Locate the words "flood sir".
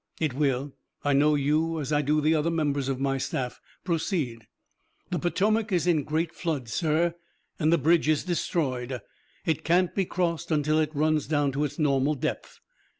6.33-7.13